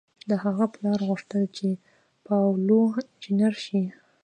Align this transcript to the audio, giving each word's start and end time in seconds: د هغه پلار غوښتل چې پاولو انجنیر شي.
د 0.29 0.31
هغه 0.43 0.65
پلار 0.73 0.99
غوښتل 1.09 1.43
چې 1.57 1.67
پاولو 2.25 2.81
انجنیر 2.99 3.53
شي. 3.65 3.81